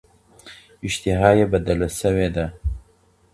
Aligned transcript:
اشتها 0.85 1.29
یې 1.37 1.45
بدله 1.53 1.87
شوې 1.99 2.27
ده. 2.35 2.45